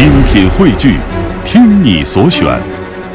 [0.00, 0.96] 精品汇聚，
[1.44, 2.58] 听你所选，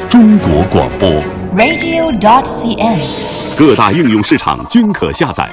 [0.08, 1.10] 中国广播。
[1.56, 3.58] radio.dot.cn，。
[3.58, 5.50] 各大应用市场均可下载。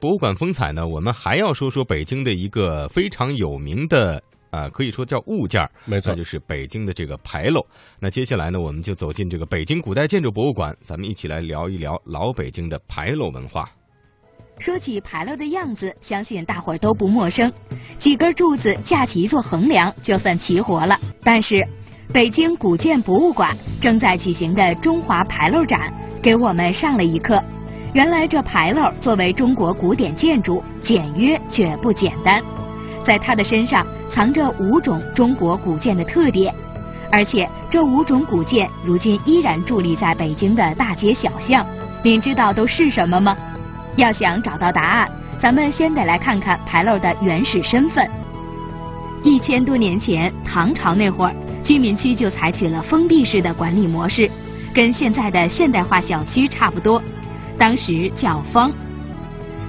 [0.00, 7.60] 博物馆风采呢，我们还要说说北京的一个非常有名的啊、可以说叫物件儿没错就是北京的这个牌楼。
[8.00, 13.68] 那接下来呢，我们就走进这个北京古代建筑博物馆，咱们一起来聊一聊老北京的牌楼文化。
[14.58, 17.52] 说起牌楼的样子，相信大伙儿都不陌生。
[17.98, 20.98] 几根柱子架起一座横梁，就算齐活了。
[21.22, 21.66] 但是，
[22.12, 27.42] 北京古建博物馆正在举行的中华牌楼展，给我们上了一课。
[27.92, 32.42] 原来这牌楼作为中国古典建筑，简约却不简单。
[33.04, 36.54] 在它的身上藏着五种中国古建的特点，
[37.10, 41.66] 而且这五种古建如今依然伫立在北京的大街小巷。
[42.02, 43.36] 您知道都是什么吗？
[43.96, 48.08] 要想找到答案，咱们先得来看看牌楼的原始身份。
[49.22, 54.30] 一千多年前，唐朝那会儿，居民区就采取了封闭式的管理模式，
[54.74, 57.02] 跟现在的现代化小区差不多，
[57.58, 58.70] 当时叫坊。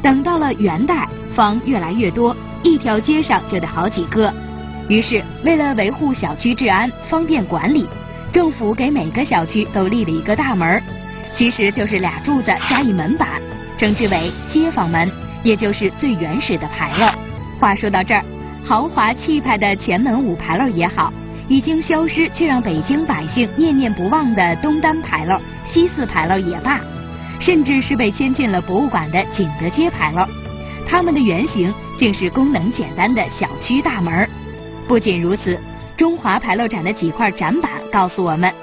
[0.01, 4.33] 等到了元代，坊越来越多，一条街上就得好几个。
[4.89, 7.87] 于是，为了维护小区治安，方便管理，
[8.33, 10.81] 政府给每个小区都立了一个大门，
[11.37, 13.41] 其实就是俩柱子加一门板。
[13.77, 15.11] 称之为街坊门，
[15.43, 17.07] 也就是最原始的牌楼。
[17.59, 18.23] 话说到这儿，
[18.63, 21.11] 豪华气派的前门五牌楼也好，
[21.47, 25.39] 已经消失却让北京百姓念念不忘的东单牌楼、
[25.71, 26.79] 西四牌楼也罢，
[27.39, 30.25] 甚至是被迁进了博物馆的景德街牌楼，
[30.87, 34.27] 它们的原型竟是功能简单的小区大门。
[34.87, 35.59] 不仅如此，
[35.95, 38.53] 中华牌楼展的几块展板告诉我们，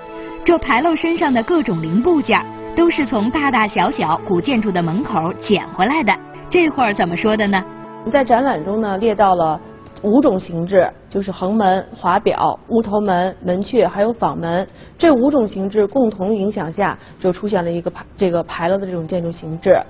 [0.45, 2.41] 这牌楼身上的各种零部件。
[2.77, 6.13] 都是从大大小小古建筑的门口捡回来的。
[6.51, 7.63] 这会儿怎么说的呢？
[8.11, 9.61] 在展览中呢，列到了
[10.03, 14.67] 五种形制，就是横门、华表、乌头门、门阙，还有坊门。
[14.99, 19.81] 这五种形制共同影响下，就出现了一个牌这个牌楼的这种建筑形制。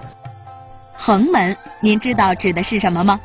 [0.95, 3.19] 横门，您知道指的是什么吗？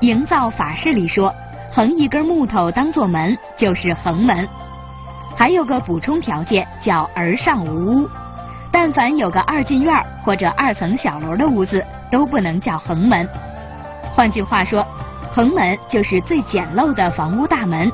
[0.00, 1.34] 营造法式里说，
[1.72, 4.46] 横一根木头当做门就是横门。
[5.36, 8.08] 还有个补充条件叫儿上无屋。
[8.72, 9.94] 但凡有个二进院
[10.24, 13.28] 或者二层小楼的屋子，都不能叫横门。
[14.14, 14.84] 换句话说，
[15.30, 17.92] 横门就是最简陋的房屋大门。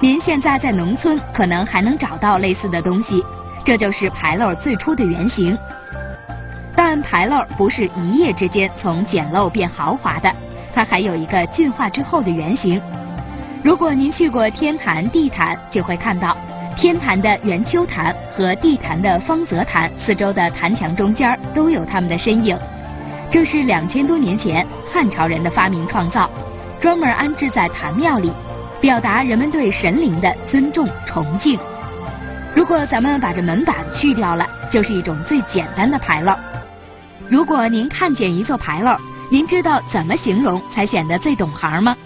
[0.00, 3.24] 您现在在农村可能还能找到类似的东西，
[3.64, 5.58] 这就是牌楼最初的原型。
[6.74, 10.32] 但牌楼不是一夜之间从简陋变豪华的，
[10.72, 12.80] 它还有一个进化之后的原型。
[13.62, 16.36] 如果您去过天坛、地坛，就会看到。
[16.76, 22.58] 天坛的圆丘坛和地坛的方泽坛四周的坛墙中间都有他们的身影，
[23.30, 26.28] 这是两千多年前汉朝人的发明创造，
[26.80, 28.32] 专门安置在坛庙里，
[28.80, 31.58] 表达人们对神灵的尊重崇敬。
[32.54, 36.34] 如果咱们把这门板去掉了，就是一种最简单的牌楼。
[37.28, 38.96] 如果您看见一座牌楼，
[39.30, 41.96] 您知道怎么形容才显得最懂行吗？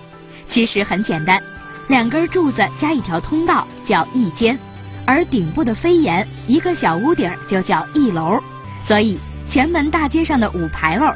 [0.48, 1.40] 其实很简单。
[1.88, 4.58] 两根柱子加一条通道叫一间，
[5.06, 8.40] 而顶部的飞檐一个小屋顶就叫一楼。
[8.86, 11.06] 所以前门大街上的五牌楼，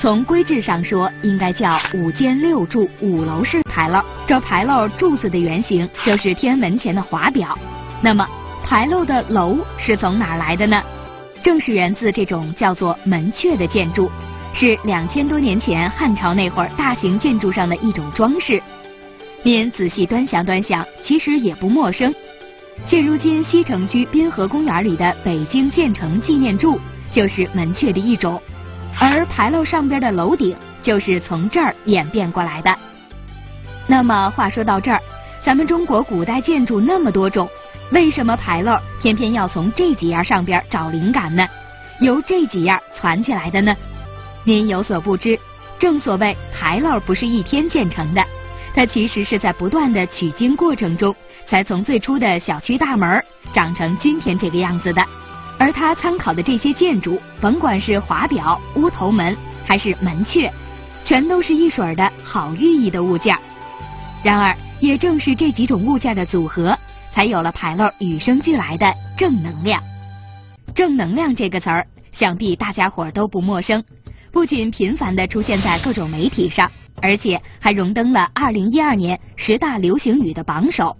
[0.00, 4.00] 从规制上说应该叫五间六柱五楼式牌楼。
[4.26, 7.56] 这牌楼柱子的原型就是天门前的华表。
[8.02, 8.26] 那么
[8.64, 10.82] 牌楼的楼是从哪来的呢？
[11.42, 14.10] 正是源自这种叫做门阙的建筑，
[14.54, 18.60] 是两千多年前汉朝那会儿大型建筑上的一种装饰。
[19.46, 22.12] 您仔细端详端详，其实也不陌生。
[22.88, 26.80] 现如今西城区滨河公园里的北京建成纪念柱
[27.12, 28.42] 就是门阙的一种，
[29.00, 32.76] 而牌楼上边的楼顶就是从这儿演变过来的。
[33.86, 35.00] 那么话说到这儿，
[35.44, 37.48] 咱们中国古代建筑那么多种，
[37.92, 41.46] 为什么牌楼偏偏要从这几样上边找灵感呢？
[42.00, 43.76] 由这几样攒起来的呢？
[44.42, 45.38] 您有所不知，
[45.78, 48.26] 正所谓牌楼不是一天建成的。
[48.76, 51.16] 它其实是在不断的取经过程中，
[51.48, 53.24] 才从最初的小区大门
[53.54, 55.02] 长成今天这个样子的。
[55.58, 59.34] 而他参考的这些建筑，甭管是华表、乌头门
[59.66, 60.50] 还是门阙，
[61.06, 63.34] 全都是一水儿的好寓意的物件。
[64.22, 66.78] 然而，也正是这几种物件的组合，
[67.14, 69.82] 才有了牌楼与生俱来的正能量。
[70.74, 73.82] 正能量这个词儿，想必大家伙儿都不陌生，
[74.36, 76.70] 不仅频繁的出现在各种媒体上。
[77.00, 80.94] 而且还荣登了二零一二年十大流行语的榜首。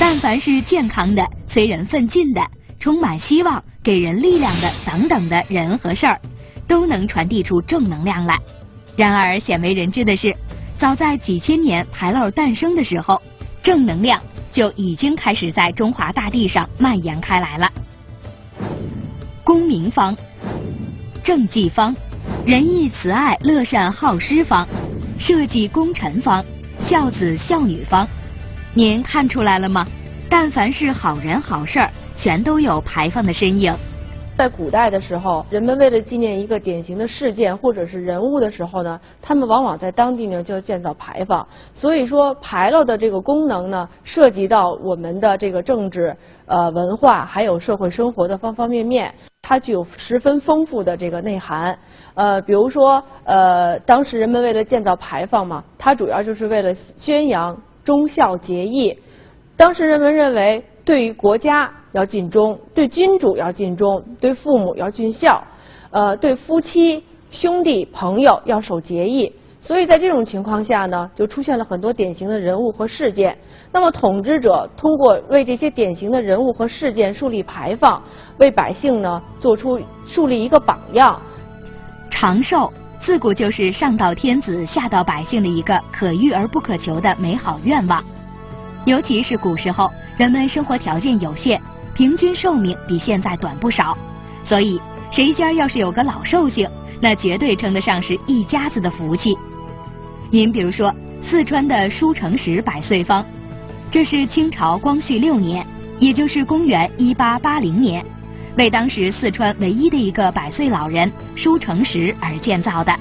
[0.00, 2.44] 但凡是健康的、催人奋进的、
[2.80, 6.20] 充满希望、给人力量的等等的人和事儿，
[6.66, 8.36] 都能传递出正能量来。
[8.96, 10.34] 然而鲜为人知的是，
[10.76, 13.22] 早在几千年牌楼诞生的时候，
[13.62, 14.20] 正能量
[14.52, 17.70] 就已经开始在中华大地上蔓延开来了。
[19.44, 20.16] 公明方、
[21.22, 21.94] 政绩方、
[22.46, 24.64] 仁义慈爱乐善好施方、
[25.18, 26.44] 社稷功臣方、
[26.86, 28.06] 孝子孝女方，
[28.72, 29.84] 您看出来了吗？
[30.30, 33.76] 但凡是好人好事儿，全都有牌坊的身影。
[34.36, 41.44] 在古代的时候，人们为了纪念一个典型的事件或者是人物的时候呢，他们往往在当地呢就要建造牌坊。
[41.74, 46.16] 所以说，牌楼的这个功能呢，涉及到我们的这个政治、
[46.46, 49.12] 呃文化还有社会生活的方方面面，
[49.48, 51.78] 它具有十分丰富的这个内涵。
[52.14, 58.98] 呃，比如说，呃，当时人们为了建造牌坊嘛，它主要就是为了宣扬忠孝节义。
[59.56, 61.70] 当时人们认为，对于国家。
[61.92, 65.42] 要尽忠，对君主要尽忠，对父母要尽孝，
[65.90, 69.32] 呃，对夫妻、兄弟、朋友要守节义。
[69.62, 73.38] 所以在这种情况下呢，就出现了很多典型的人物和事件。
[73.72, 78.02] 那么统治者通过为这些典型的人物和事件树立牌坊，
[78.38, 81.20] 为百姓呢做出树立一个榜样。
[82.10, 88.02] 长寿自古就是上到天子下到百姓的一个可遇而不可求的美好愿望。
[88.86, 91.60] 尤其是古时候，人们生活条件有限。
[91.94, 93.96] 平均寿命比现在短不少，
[94.44, 94.78] 所以
[95.10, 96.68] 谁家要是有个老寿星，
[97.00, 99.34] 那绝对称得上是一家子的福气。
[100.30, 100.94] 您比如说
[101.26, 103.24] 四川的舒城石百岁方，
[103.90, 105.66] 这是清朝光绪六年，
[105.98, 108.04] 也就是公元一八八零年，
[108.58, 112.94] 为当时四川唯一的一个百岁老人舒成石而建造的。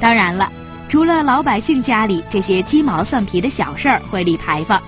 [0.00, 0.50] 当然了，
[0.88, 4.80] 除了老百姓家里这些鸡毛蒜皮的小事儿会立牌坊。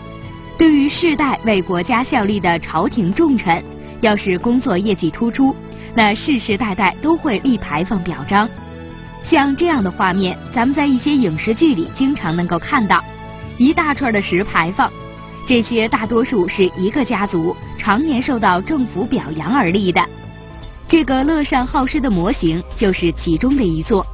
[0.57, 3.65] 对于世代为国家效力的朝廷重臣，
[4.03, 5.57] 要是工作业绩突出，
[5.95, 8.49] 那世世代代都会立牌坊表彰。
[9.25, 13.03] 像这样的画面，咱们在一些影视剧里经常能够看到，
[13.57, 14.91] 一大串的石牌坊，
[15.47, 20.05] 这些大多数是一个家族常年受到政府表扬而立的。
[20.89, 24.07] 这个乐善好施的模型就是其中的一座。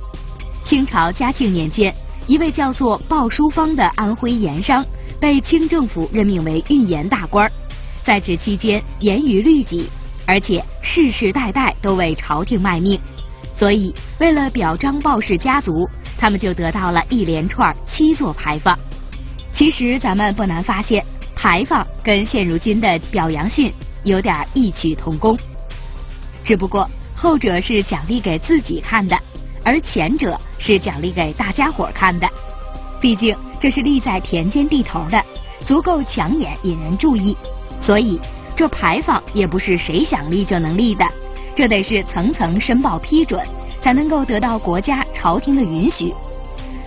[0.64, 1.94] 清朝嘉庆年间，
[2.26, 4.84] 一位叫做鲍淑芳的安徽盐商。
[5.18, 7.50] 被清政府任命为御盐大官，
[8.04, 9.88] 在职期间严于律己，
[10.26, 13.00] 而且世世代代都为朝廷卖命，
[13.58, 15.88] 所以为了表彰鲍氏家族，
[16.18, 18.78] 他们就得到了一连串七座牌坊。
[19.54, 21.02] 其实咱们不难发现，
[21.36, 23.70] 牌坊跟现如今的表扬信
[24.04, 25.38] 有点异曲同工，
[26.42, 29.16] 只不过后者是奖励给自己看的，
[29.62, 32.26] 而前者是奖励给大家伙看的。
[33.00, 35.22] 毕竟这是立在田间地头的，
[35.66, 37.36] 足够抢眼引人注意，
[37.82, 38.18] 所以
[38.56, 41.06] 这牌坊也不是谁想立就能立的，
[41.54, 43.46] 这得是层层申报批准，
[43.82, 46.14] 才能够得到国家朝廷的允许。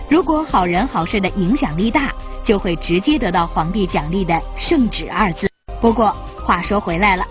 [0.08, 2.12] 如果好人好事的影响力大，
[2.44, 5.50] 就会直接得到皇帝奖励的圣旨二字。
[5.80, 6.14] 不过
[6.44, 7.24] 话说回来了，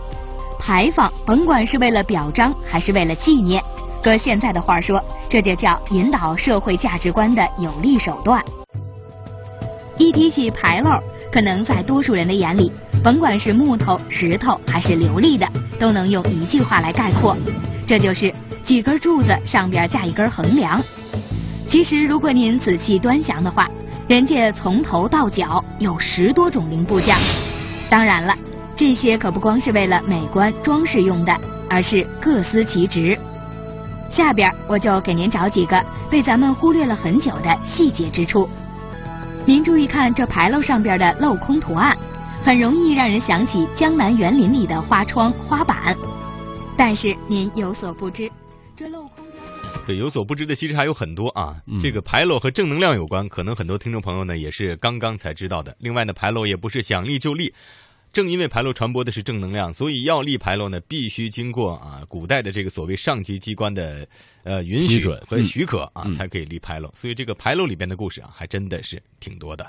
[0.59, 3.63] 牌坊甭管是为了表彰还是为了纪念，
[4.01, 8.43] 搁现在的话说，这就叫引导社会价值观的有力手段。
[9.97, 10.91] 一提起牌楼，
[11.31, 12.71] 可能在多数人的眼里，
[13.03, 15.47] 甭管是木头、石头还是琉璃的，
[15.79, 17.35] 都能用一句话来概括，
[17.85, 18.33] 这就是
[18.65, 20.81] 几根柱子上边架一根横梁。
[21.69, 23.69] 其实，如果您仔细端详的话，
[24.09, 27.15] 人家从头到脚有十多种零部件。
[27.91, 28.35] 当然了，
[28.75, 31.39] 这些可不光是为了美观装饰用的，
[31.69, 33.15] 而是各司其职。
[34.09, 38.49] 下边我就给您找几个被咱们忽略了很久的细节之处。
[39.45, 41.95] 您注意看这牌楼上边的镂空图案，
[42.43, 45.95] 很容易让人想起江南园林里的花窗花板。
[46.75, 48.27] 但是您有所不知，
[48.75, 49.23] 这镂空
[49.89, 51.59] 对有所不知的其实还有很多啊。
[51.81, 55.75] 这个牌楼和正能量有关，可能很多听众朋友呢也是刚刚才知道的。
[55.79, 57.51] 另外呢，牌楼也不是想立就立。
[58.13, 64.07] 正因为牌楼传播的是正能量，所以要立牌楼呢，必须经过啊古代的这个所谓上级机关的
[64.43, 66.91] 呃允许和许可啊，才可以立牌楼。
[66.93, 69.65] 所以这个牌楼里边的故事啊，还真的是挺多的。